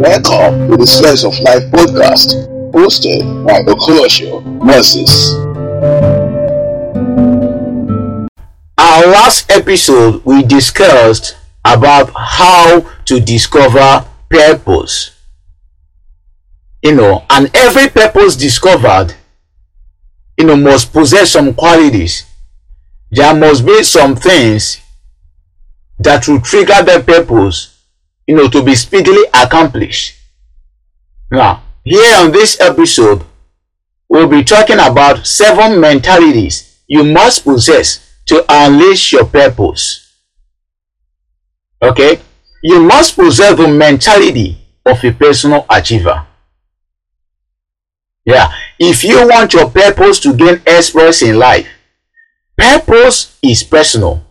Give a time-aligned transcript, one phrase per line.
[0.00, 2.32] Welcome to the Slice of Life podcast,
[2.72, 5.34] hosted by the Okoloshia Moses.
[8.78, 11.36] Our last episode, we discussed
[11.66, 15.10] about how to discover purpose.
[16.82, 19.14] You know, and every purpose discovered,
[20.38, 22.24] you know, must possess some qualities.
[23.10, 24.80] There must be some things
[25.98, 27.69] that will trigger the purpose
[28.26, 30.16] you know, to be speedily accomplished.
[31.30, 33.24] Now, here on this episode,
[34.08, 40.12] we'll be talking about seven mentalities you must possess to unleash your purpose.
[41.80, 42.20] Okay?
[42.62, 46.26] You must possess the mentality of a personal achiever.
[48.24, 51.68] Yeah, if you want your purpose to gain express in life,
[52.56, 54.22] purpose is personal.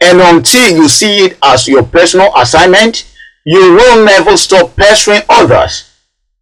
[0.00, 3.04] And until you see it as your personal assignment,
[3.46, 5.88] you will never stop pestering others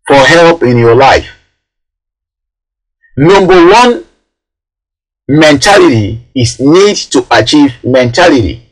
[0.07, 1.29] for help in your life.
[3.15, 4.05] Number one
[5.29, 8.67] mentality is need to achieve mentality.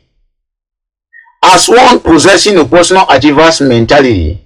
[1.43, 4.41] As one possessing a personal achiever's mentality,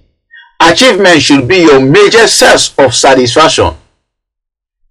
[0.60, 3.74] achievement should be your major source of satisfaction.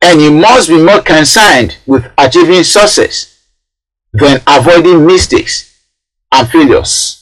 [0.02, 3.44] And you must be more concerned with achieving success
[4.12, 5.80] than avoiding mistakes
[6.32, 7.17] and failures.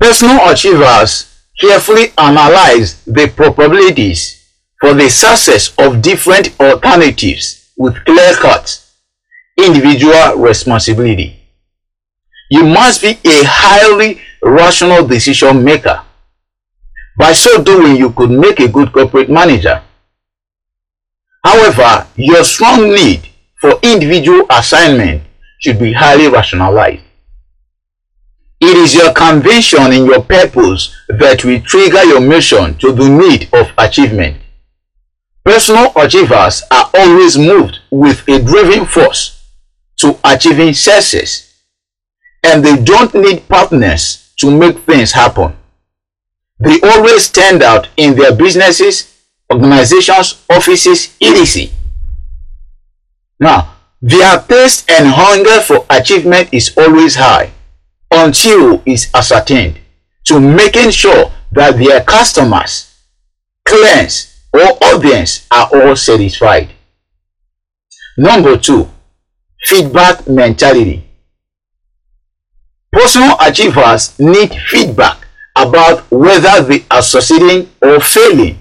[0.00, 4.48] Personal achievers carefully analyze the probabilities
[4.80, 8.82] for the success of different alternatives with clear-cut
[9.58, 11.36] individual responsibility.
[12.50, 16.00] You must be a highly rational decision maker.
[17.18, 19.82] By so doing, you could make a good corporate manager.
[21.44, 23.28] However, your strong need
[23.60, 25.24] for individual assignment
[25.58, 27.02] should be highly rationalized.
[28.60, 33.48] It is your conviction in your purpose that will trigger your mission to the need
[33.54, 34.36] of achievement.
[35.42, 39.42] Personal achievers are always moved with a driving force
[39.96, 41.54] to achieving success,
[42.44, 45.56] and they don't need partners to make things happen.
[46.58, 51.72] They always stand out in their businesses, organizations, offices, etc.
[53.38, 57.52] Now, their thirst and hunger for achievement is always high
[58.10, 59.78] until is ascertained
[60.24, 62.94] to making sure that their customers,
[63.64, 66.70] clients, or audience are all satisfied.
[68.16, 68.88] Number two,
[69.64, 71.06] feedback mentality.
[72.92, 78.58] Personal achievers need feedback about whether they are succeeding or failing.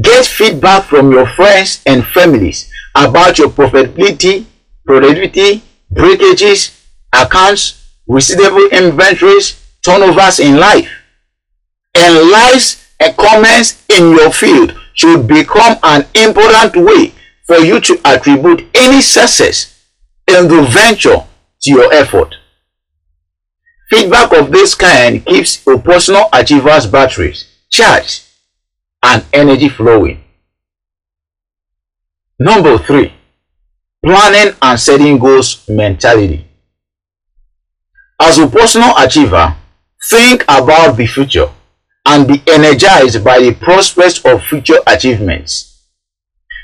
[0.00, 4.44] Get feedback from your friends and families about your profitability,
[4.86, 6.78] productivity, breakages,
[7.12, 10.90] accounts, receivable inventories, turnovers in life.
[11.94, 17.12] And likes and comments in your field should become an important way
[17.46, 19.86] for you to attribute any success
[20.28, 21.24] in the venture
[21.62, 22.34] to your effort.
[23.90, 28.24] Feedback of this kind keeps your personal achievers' batteries charged
[29.02, 30.22] and energy flowing.
[32.38, 33.12] Number three,
[34.04, 36.46] planning and setting goals mentality.
[38.24, 39.56] As a personal achiever,
[40.08, 41.48] think about the future
[42.06, 45.82] and be energized by the prospects of future achievements.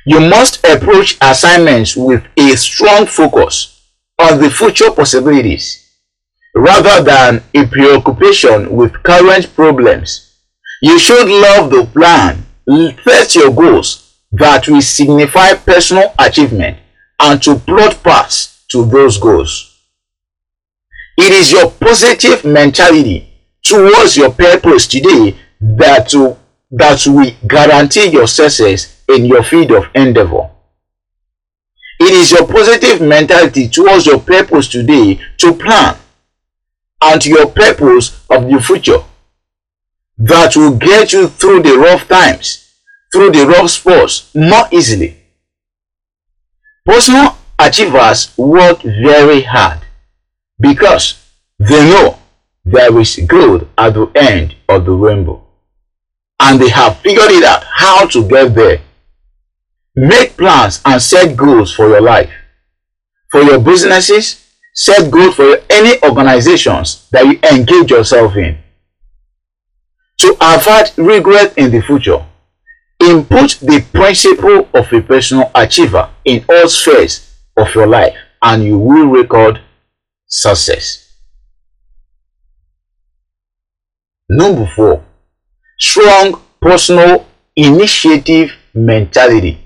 [0.07, 3.83] You must approach assignments with a strong focus
[4.21, 5.85] on the future possibilities
[6.55, 10.33] rather than a preoccupation with current problems.
[10.81, 12.47] You should love the plan,
[13.03, 16.79] set your goals that will signify personal achievement
[17.19, 19.68] and to plot paths to those goals.
[21.21, 23.29] It is your positive mentality
[23.65, 26.39] towards your purpose today that will,
[26.71, 30.49] that will guarantee your success in your field of endeavor.
[31.99, 35.97] It is your positive mentality towards your purpose today to plan
[37.03, 39.03] and your purpose of the future
[40.19, 42.73] that will get you through the rough times,
[43.13, 45.19] through the rough spots more easily.
[46.87, 49.81] Personal achievers work very hard
[50.61, 51.25] because
[51.59, 52.19] they know
[52.65, 55.43] there is good at the end of the rainbow.
[56.41, 58.81] And they have figured it out how to get there.
[59.97, 62.31] Make plans and set goals for your life.
[63.31, 68.59] For your businesses, set goals for any organizations that you engage yourself in.
[70.19, 72.25] To avoid regret in the future,
[73.01, 78.79] input the principle of a personal achiever in all spheres of your life and you
[78.79, 79.61] will record
[80.29, 81.13] success.
[84.29, 85.03] Number four,
[85.79, 87.27] strong personal
[87.57, 89.59] initiative mentality.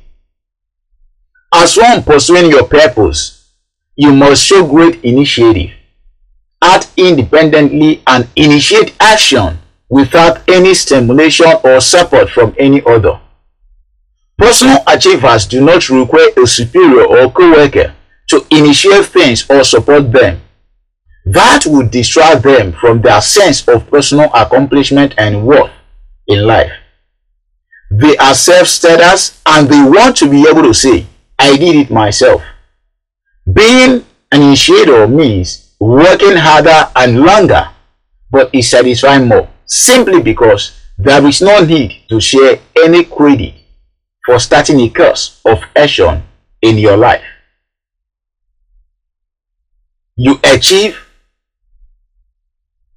[1.53, 3.51] As one pursuing your purpose,
[3.97, 5.71] you must show great initiative,
[6.63, 9.59] act independently, and initiate action
[9.89, 13.21] without any stimulation or support from any other.
[14.39, 17.95] Personal achievers do not require a superior or co-worker
[18.29, 20.41] to initiate things or support them.
[21.25, 25.71] That would distract them from their sense of personal accomplishment and worth
[26.27, 26.73] in life.
[27.91, 31.07] They are self-status and they want to be able to say,
[31.39, 32.43] I did it myself.
[33.51, 37.69] Being an initiator means working harder and longer,
[38.31, 43.55] but it satisfying more simply because there is no need to share any credit
[44.25, 46.23] for starting a course of action
[46.61, 47.25] in your life.
[50.17, 51.02] You achieve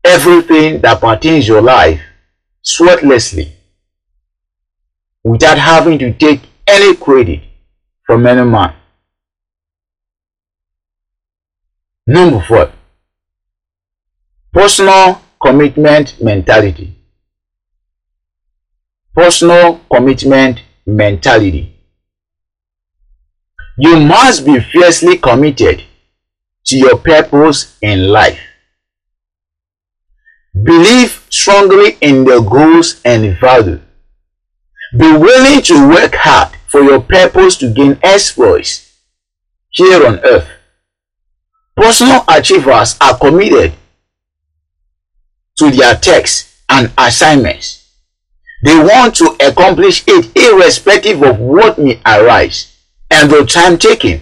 [0.06, 2.00] everything that pertains your life
[2.64, 3.52] sweatlessly
[5.24, 7.42] without having to take any credit
[8.06, 8.76] from any man.
[12.08, 12.72] Number four,
[14.54, 16.96] personal commitment mentality.
[19.16, 21.76] Personal commitment mentality.
[23.78, 25.84] You must be fiercely committed
[26.66, 28.40] to your purpose in life.
[30.64, 33.82] Believe strongly in their goals and value.
[34.98, 38.94] Be willing to work hard for your purpose to gain exploits
[39.70, 40.48] here on earth.
[41.76, 43.74] Personal achievers are committed
[45.58, 47.86] to their tasks and assignments.
[48.64, 52.78] They want to accomplish it irrespective of what may arise
[53.12, 54.22] and the time taken.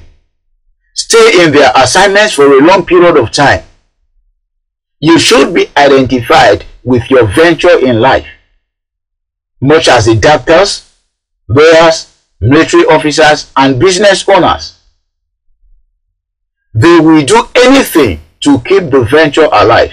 [0.95, 3.63] Stay in their assignments for a long period of time.
[5.03, 8.25] You should be identified with your venture in life,
[9.59, 10.89] much as the doctors,
[11.49, 12.07] lawyers,
[12.39, 14.79] military officers, and business owners.
[16.73, 19.91] They will do anything to keep the venture alive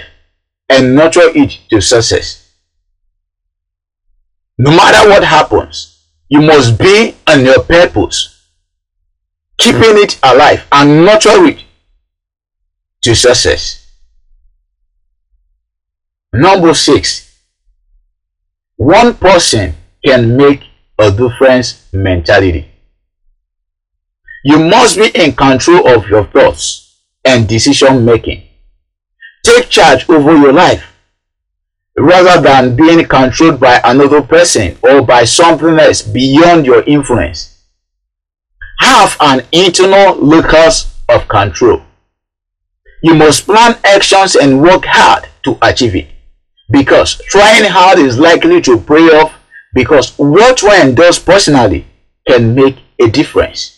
[0.69, 2.49] and nurture it to success.
[4.57, 8.47] No matter what happens, you must be on your purpose,
[9.57, 11.65] keeping it alive and nurture it
[13.01, 13.80] to success.
[16.33, 17.29] Number six,
[18.77, 20.63] one person can make
[20.97, 22.71] a difference mentality.
[24.45, 28.43] You must be in control of your thoughts and decision making.
[29.43, 30.93] Take charge over your life
[31.97, 37.61] rather than being controlled by another person or by something else beyond your influence.
[38.79, 41.81] Have an internal locus of control.
[43.03, 46.07] You must plan actions and work hard to achieve it.
[46.71, 49.33] Because trying hard is likely to pay off
[49.73, 51.85] because what one does personally
[52.27, 53.77] can make a difference.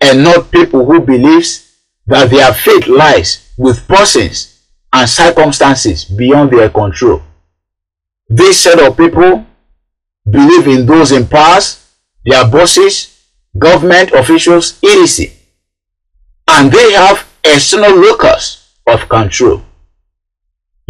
[0.00, 1.76] And not people who believes
[2.06, 4.62] that their fate lies with persons
[4.92, 7.22] and circumstances beyond their control.
[8.28, 9.46] This set of people
[10.28, 11.60] believe in those in power,
[12.24, 13.20] their bosses,
[13.56, 15.34] government officials, etc.
[16.48, 19.62] And they have external locus of control.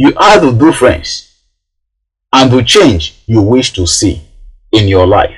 [0.03, 1.31] You are the difference
[2.33, 4.23] and the change you wish to see
[4.73, 5.37] in your life.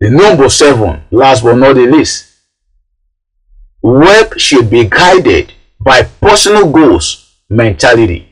[0.00, 2.34] The number seven, last but not the least,
[3.80, 8.28] work should be guided by personal goals mentality.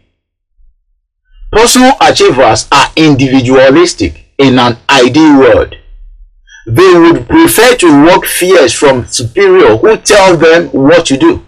[1.53, 5.77] Personal achievers are individualistic in an ideal world.
[6.67, 11.47] They would prefer to work fears from superior who tell them what to do.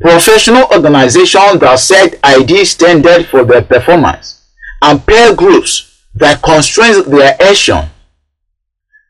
[0.00, 4.42] Professional organizations that set ID standards for their performance
[4.82, 7.88] and peer groups that constrain their action.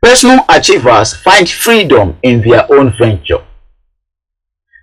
[0.00, 3.42] Personal achievers find freedom in their own venture.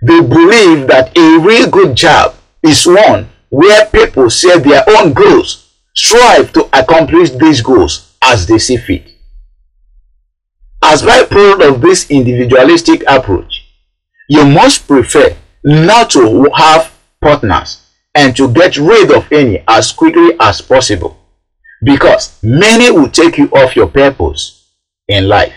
[0.01, 5.74] They believe that a real good job is one where people set their own goals,
[5.95, 9.07] strive to accomplish these goals as they see fit.
[10.83, 13.69] As byproduct of this individualistic approach,
[14.27, 20.36] you must prefer not to have partners and to get rid of any as quickly
[20.39, 21.17] as possible
[21.84, 24.72] because many will take you off your purpose
[25.08, 25.53] in life.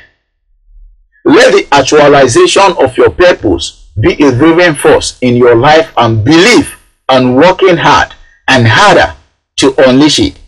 [1.25, 6.77] Let the actualization of your purpose be a driving force in your life and believe
[7.09, 8.15] and working hard
[8.49, 9.15] and harder
[9.57, 10.39] to unleash it,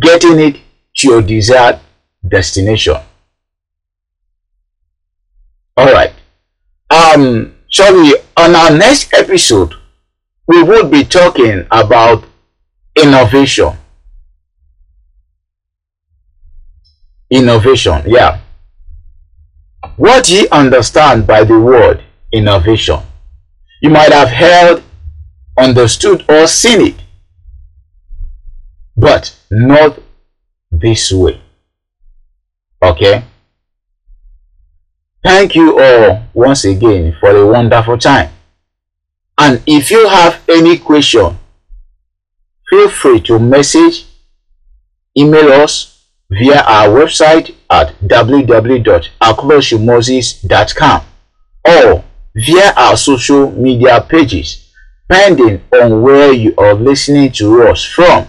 [0.00, 0.60] getting it
[0.96, 1.80] to your desired
[2.26, 2.96] destination.
[5.78, 6.12] Alright.
[6.90, 9.74] Um, sorry, on our next episode,
[10.46, 12.24] we would be talking about
[12.94, 13.72] innovation.
[17.30, 18.40] Innovation, yeah.
[19.96, 23.00] What do you understand by the word innovation?
[23.82, 24.82] You might have heard,
[25.58, 26.96] understood, or seen it,
[28.96, 29.98] but not
[30.70, 31.40] this way.
[32.80, 33.24] Okay?
[35.24, 38.30] Thank you all once again for a wonderful time.
[39.38, 41.38] And if you have any question,
[42.68, 44.04] feel free to message,
[45.16, 51.02] email us via our website at www.okoloshiamoses.com
[51.66, 52.04] or
[52.36, 54.70] via our social media pages,
[55.08, 58.28] depending on where you are listening to us from.